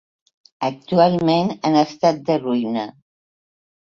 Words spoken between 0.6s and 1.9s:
Actualment en